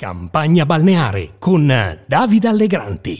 Campagna 0.00 0.64
balneare 0.64 1.32
con 1.40 1.66
Davide 2.06 2.46
Allegranti. 2.46 3.18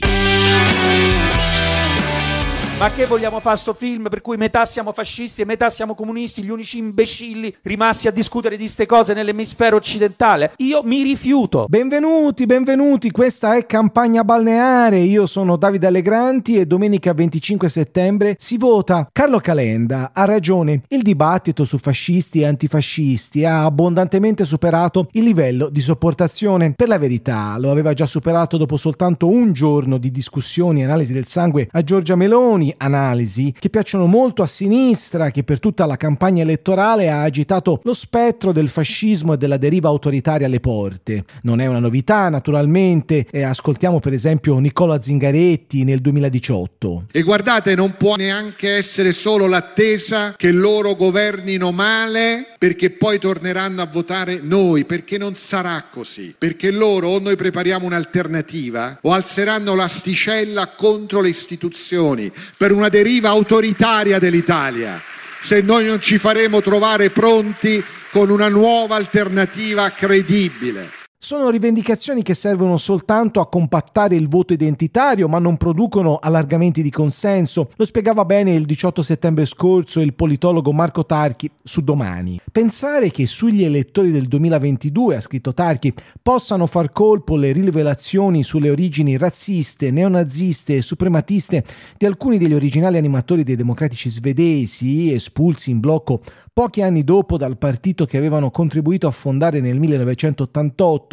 Ma 2.79 2.93
che 2.93 3.05
vogliamo 3.05 3.41
fare 3.41 3.57
sto 3.57 3.73
film 3.73 4.07
per 4.07 4.21
cui 4.21 4.37
metà 4.37 4.63
siamo 4.63 4.93
fascisti 4.93 5.41
e 5.41 5.45
metà 5.45 5.69
siamo 5.69 5.95
comunisti, 5.95 6.41
gli 6.41 6.49
unici 6.49 6.77
imbecilli 6.77 7.53
rimasti 7.63 8.07
a 8.07 8.11
discutere 8.11 8.55
di 8.55 8.69
ste 8.69 8.85
cose 8.85 9.13
nell'emisfero 9.13 9.75
occidentale? 9.75 10.53
Io 10.59 10.81
mi 10.83 11.03
rifiuto. 11.03 11.65
Benvenuti, 11.67 12.45
benvenuti, 12.45 13.11
questa 13.11 13.57
è 13.57 13.65
Campagna 13.65 14.23
Balneare, 14.23 14.99
io 14.99 15.25
sono 15.25 15.57
Davide 15.57 15.87
Allegranti 15.87 16.55
e 16.55 16.65
domenica 16.65 17.13
25 17.13 17.67
settembre 17.67 18.37
si 18.39 18.57
vota. 18.57 19.09
Carlo 19.11 19.39
Calenda 19.39 20.11
ha 20.13 20.23
ragione, 20.23 20.83
il 20.87 21.01
dibattito 21.01 21.65
su 21.65 21.77
fascisti 21.79 22.39
e 22.39 22.45
antifascisti 22.45 23.43
ha 23.43 23.65
abbondantemente 23.65 24.45
superato 24.45 25.09
il 25.11 25.25
livello 25.25 25.67
di 25.67 25.81
sopportazione. 25.81 26.71
Per 26.77 26.87
la 26.87 26.97
verità 26.97 27.57
lo 27.57 27.71
aveva 27.71 27.91
già 27.91 28.05
superato 28.05 28.55
dopo 28.55 28.77
soltanto 28.77 29.27
un 29.27 29.51
giorno 29.51 29.97
di 29.97 30.11
discussioni 30.11 30.79
e 30.79 30.85
analisi 30.85 31.11
del 31.11 31.25
sangue 31.25 31.67
a 31.73 31.83
Giorgia 31.83 32.15
Meloni 32.15 32.67
analisi 32.77 33.53
che 33.57 33.69
piacciono 33.69 34.05
molto 34.05 34.41
a 34.41 34.47
sinistra, 34.47 35.31
che 35.31 35.43
per 35.43 35.59
tutta 35.59 35.85
la 35.85 35.97
campagna 35.97 36.41
elettorale 36.41 37.09
ha 37.09 37.23
agitato 37.23 37.81
lo 37.83 37.93
spettro 37.93 38.51
del 38.51 38.69
fascismo 38.69 39.33
e 39.33 39.37
della 39.37 39.57
deriva 39.57 39.89
autoritaria 39.89 40.47
alle 40.47 40.59
porte. 40.59 41.25
Non 41.43 41.61
è 41.61 41.65
una 41.65 41.79
novità, 41.79 42.29
naturalmente, 42.29 43.25
e 43.31 43.43
ascoltiamo 43.43 43.99
per 43.99 44.13
esempio 44.13 44.57
Nicola 44.59 45.01
Zingaretti 45.01 45.83
nel 45.83 46.01
2018. 46.01 47.05
E 47.11 47.21
guardate, 47.21 47.75
non 47.75 47.95
può 47.97 48.15
neanche 48.15 48.71
essere 48.71 49.11
solo 49.11 49.47
l'attesa 49.47 50.33
che 50.35 50.51
loro 50.51 50.95
governino 50.95 51.71
male 51.71 52.55
perché 52.57 52.89
poi 52.89 53.19
torneranno 53.19 53.81
a 53.81 53.85
votare 53.85 54.39
noi, 54.41 54.83
perché 54.83 55.17
non 55.17 55.35
sarà 55.35 55.85
così, 55.89 56.35
perché 56.37 56.71
loro 56.71 57.07
o 57.07 57.19
noi 57.19 57.37
prepariamo 57.37 57.85
un'alternativa 57.85 58.99
o 59.01 59.13
alzeranno 59.13 59.75
l'asticella 59.75 60.73
contro 60.75 61.21
le 61.21 61.29
istituzioni, 61.29 62.31
per 62.59 62.73
una 62.73 62.89
deriva 62.89 63.29
autoritaria 63.29 64.19
dell'Italia, 64.19 65.01
se 65.41 65.61
noi 65.61 65.85
non 65.85 66.01
ci 66.01 66.17
faremo 66.17 66.59
trovare 66.59 67.09
pronti 67.09 67.81
con 68.11 68.29
una 68.29 68.49
nuova 68.49 68.97
alternativa 68.97 69.89
credibile. 69.91 70.98
Sono 71.21 71.49
rivendicazioni 71.49 72.23
che 72.23 72.33
servono 72.33 72.77
soltanto 72.77 73.41
a 73.41 73.49
compattare 73.49 74.15
il 74.15 74.29
voto 74.29 74.53
identitario, 74.53 75.27
ma 75.27 75.37
non 75.37 75.57
producono 75.57 76.15
allargamenti 76.15 76.81
di 76.81 76.89
consenso. 76.89 77.71
Lo 77.75 77.83
spiegava 77.83 78.23
bene 78.23 78.53
il 78.53 78.65
18 78.65 79.01
settembre 79.01 79.45
scorso 79.45 79.99
il 79.99 80.13
politologo 80.13 80.71
Marco 80.71 81.05
Tarchi 81.05 81.51
su 81.61 81.81
Domani. 81.81 82.39
Pensare 82.49 83.11
che 83.11 83.25
sugli 83.25 83.65
elettori 83.65 84.11
del 84.11 84.29
2022, 84.29 85.17
ha 85.17 85.21
scritto 85.21 85.53
Tarchi, 85.53 85.93
possano 86.21 86.67
far 86.67 86.93
colpo 86.93 87.35
le 87.35 87.51
rivelazioni 87.51 88.41
sulle 88.41 88.69
origini 88.69 89.17
razziste, 89.17 89.91
neonaziste 89.91 90.77
e 90.77 90.81
suprematiste 90.81 91.65
di 91.97 92.05
alcuni 92.05 92.37
degli 92.37 92.53
originali 92.53 92.95
animatori 92.95 93.43
dei 93.43 93.57
democratici 93.57 94.09
svedesi, 94.09 95.11
espulsi 95.11 95.69
in 95.69 95.81
blocco 95.81 96.21
pochi 96.59 96.81
anni 96.81 97.05
dopo 97.05 97.37
dal 97.37 97.57
partito 97.57 98.05
che 98.05 98.17
avevano 98.17 98.51
contribuito 98.51 99.07
a 99.07 99.11
fondare 99.11 99.61
nel 99.61 99.79
1988, 99.79 101.08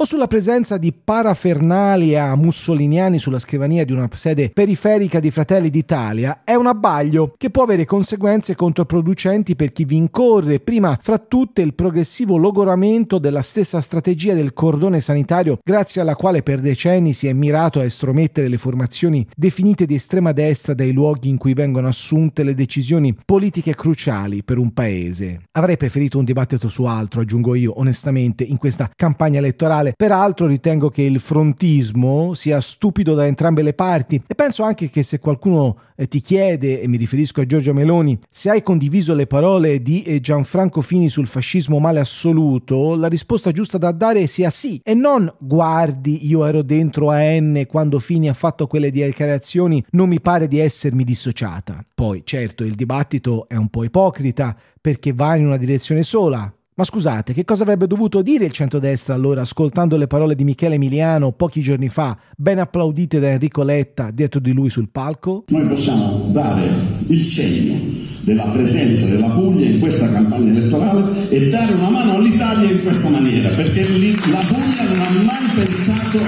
o 0.00 0.04
sulla 0.06 0.28
presenza 0.28 0.78
di 0.78 0.94
parafernalia 0.94 2.34
mussoliniani 2.34 3.18
sulla 3.18 3.38
scrivania 3.38 3.84
di 3.84 3.92
una 3.92 4.08
sede 4.14 4.48
periferica 4.48 5.20
di 5.20 5.30
Fratelli 5.30 5.68
d'Italia, 5.68 6.40
è 6.42 6.54
un 6.54 6.66
abbaglio 6.66 7.34
che 7.36 7.50
può 7.50 7.64
avere 7.64 7.84
conseguenze 7.84 8.54
controproducenti 8.54 9.56
per 9.56 9.72
chi 9.72 9.84
vi 9.84 9.96
incorre, 9.96 10.58
prima 10.58 10.98
fra 11.02 11.18
tutte 11.18 11.60
il 11.60 11.74
progressivo 11.74 12.38
logoramento 12.38 13.18
della 13.18 13.42
stessa 13.42 13.82
strategia 13.82 14.32
del 14.32 14.54
cordone 14.54 15.00
sanitario 15.00 15.58
grazie 15.62 16.00
alla 16.00 16.16
quale 16.16 16.42
per 16.42 16.60
decenni 16.60 17.12
si 17.12 17.26
è 17.26 17.34
mirato 17.34 17.78
a 17.78 17.84
estromettere 17.84 18.48
le 18.48 18.56
formazioni 18.56 19.26
definite 19.36 19.84
di 19.84 19.96
estrema 19.96 20.32
destra 20.32 20.72
dai 20.72 20.92
luoghi 20.92 21.28
in 21.28 21.36
cui 21.36 21.52
vengono 21.52 21.88
assunte 21.88 22.42
le 22.42 22.54
decisioni 22.54 23.14
politiche 23.22 23.74
cruciali 23.74 24.42
per 24.42 24.56
un 24.56 24.72
paese. 24.72 25.42
Avrei 25.52 25.76
preferito 25.76 26.18
un 26.18 26.24
dibattito 26.24 26.70
su 26.70 26.84
altro, 26.84 27.20
aggiungo 27.20 27.54
io, 27.54 27.78
onestamente, 27.78 28.44
in 28.44 28.56
questa 28.56 28.90
campagna 28.96 29.29
elettorale. 29.36 29.94
Peraltro 29.96 30.46
ritengo 30.46 30.88
che 30.88 31.02
il 31.02 31.20
frontismo 31.20 32.34
sia 32.34 32.60
stupido 32.60 33.14
da 33.14 33.26
entrambe 33.26 33.62
le 33.62 33.74
parti. 33.74 34.22
E 34.26 34.34
penso 34.34 34.62
anche 34.62 34.90
che 34.90 35.02
se 35.02 35.18
qualcuno 35.18 35.76
eh, 35.96 36.06
ti 36.06 36.20
chiede, 36.20 36.80
e 36.80 36.88
mi 36.88 36.96
riferisco 36.96 37.40
a 37.40 37.46
Giorgia 37.46 37.72
Meloni, 37.72 38.18
se 38.28 38.50
hai 38.50 38.62
condiviso 38.62 39.14
le 39.14 39.26
parole 39.26 39.82
di 39.82 40.02
eh, 40.02 40.20
Gianfranco 40.20 40.80
Fini 40.80 41.08
sul 41.08 41.26
fascismo 41.26 41.78
male 41.78 42.00
assoluto, 42.00 42.94
la 42.94 43.08
risposta 43.08 43.52
giusta 43.52 43.78
da 43.78 43.92
dare 43.92 44.26
sia 44.26 44.50
sì. 44.50 44.80
E 44.82 44.94
non 44.94 45.32
guardi 45.38 46.26
io 46.26 46.44
ero 46.46 46.62
dentro 46.62 47.10
a 47.10 47.20
N 47.20 47.64
quando 47.68 47.98
Fini 47.98 48.28
ha 48.28 48.34
fatto 48.34 48.66
quelle 48.66 48.90
dichiarazioni, 48.90 49.84
non 49.90 50.08
mi 50.08 50.20
pare 50.20 50.48
di 50.48 50.58
essermi 50.58 51.04
dissociata. 51.04 51.84
Poi 51.94 52.22
certo 52.24 52.64
il 52.64 52.74
dibattito 52.74 53.48
è 53.48 53.56
un 53.56 53.68
po' 53.68 53.84
ipocrita 53.84 54.56
perché 54.80 55.12
va 55.12 55.36
in 55.36 55.46
una 55.46 55.58
direzione 55.58 56.02
sola, 56.02 56.52
ma 56.80 56.86
scusate, 56.86 57.34
che 57.34 57.44
cosa 57.44 57.64
avrebbe 57.64 57.86
dovuto 57.86 58.22
dire 58.22 58.46
il 58.46 58.52
centrodestra 58.52 59.12
allora 59.12 59.42
ascoltando 59.42 59.98
le 59.98 60.06
parole 60.06 60.34
di 60.34 60.44
Michele 60.44 60.76
Emiliano 60.76 61.30
pochi 61.32 61.60
giorni 61.60 61.90
fa, 61.90 62.16
ben 62.34 62.58
applaudite 62.58 63.20
da 63.20 63.28
Enrico 63.28 63.62
Letta 63.62 64.10
dietro 64.10 64.40
di 64.40 64.52
lui 64.52 64.70
sul 64.70 64.88
palco? 64.90 65.44
Noi 65.48 65.66
possiamo 65.66 66.30
dare 66.32 66.70
il 67.08 67.20
segno 67.20 67.78
della 68.22 68.44
presenza 68.44 69.04
della 69.04 69.28
Puglia 69.28 69.66
in 69.66 69.78
questa 69.78 70.10
campagna 70.10 70.52
elettorale 70.52 71.28
e 71.28 71.50
dare 71.50 71.74
una 71.74 71.90
mano 71.90 72.14
all'Italia 72.14 72.70
in 72.70 72.82
questa 72.82 73.10
maniera, 73.10 73.50
perché 73.50 73.80
la 73.82 74.40
Puglia 74.46 74.88
non 74.88 75.00
ha 75.00 75.10
mai 75.22 75.50
pensato 75.54 76.18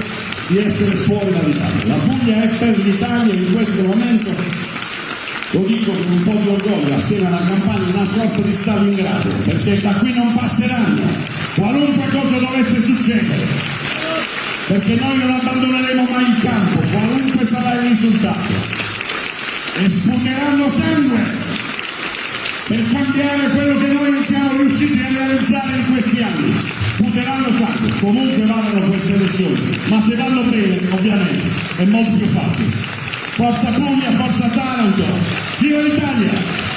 di 0.49 0.57
essere 0.59 0.95
fuori 0.97 1.31
dall'Italia. 1.31 1.87
La 1.87 1.95
Puglia 1.95 2.43
è 2.43 2.57
per 2.59 2.77
l'Italia 2.77 3.33
in 3.33 3.53
questo 3.53 3.83
momento 3.85 4.72
lo 5.53 5.61
dico 5.65 5.91
con 5.91 6.11
un 6.11 6.23
po' 6.23 6.33
di 6.41 6.47
orgoglio, 6.47 6.95
assieme 6.95 7.27
alla 7.27 7.45
campagna, 7.45 7.93
una 7.93 8.05
sorta 8.05 8.41
di 8.41 8.53
Stalingrado, 8.59 9.29
perché 9.45 9.81
da 9.81 9.93
qui 9.93 10.13
non 10.13 10.33
passeranno, 10.33 11.01
qualunque 11.55 12.09
cosa 12.09 12.37
dovesse 12.39 12.81
succedere, 12.81 13.45
perché 14.67 14.95
noi 14.95 15.17
non 15.17 15.29
abbandoneremo 15.29 16.07
mai 16.09 16.23
il 16.23 16.39
campo, 16.41 16.79
qualunque 16.91 17.45
sarà 17.45 17.73
il 17.81 17.89
risultato, 17.89 18.53
e 19.77 19.89
sputeranno 19.91 20.71
sangue 20.75 21.21
per 22.67 22.83
cambiare 22.91 23.49
quello 23.49 23.77
che 23.77 23.87
noi 23.93 24.11
non 24.11 24.25
siamo 24.25 24.57
riusciti 24.57 24.99
a 25.01 25.07
realizzare 25.09 25.77
in 25.77 25.85
questi 25.91 26.21
anni. 26.21 26.53
Sputeranno 26.95 27.47
sangue, 27.57 27.91
comunque 27.99 28.45
vadano 28.45 28.87
queste 28.87 29.13
elezioni, 29.13 29.77
ma 29.89 30.03
se 30.07 30.15
vanno 30.15 30.41
bene, 30.43 30.79
ovviamente, 30.89 31.47
è 31.77 31.85
molto 31.85 32.17
più 32.17 32.27
facile. 32.27 33.02
Forza 33.35 33.71
Puglia, 33.71 34.11
Forza 34.11 34.47
Taranto, 34.47 35.05
viva 35.59 35.81
l'Italia! 35.81 36.72